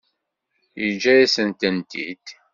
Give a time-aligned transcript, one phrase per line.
[0.83, 2.25] Yeǧǧa-yasen-tent-id.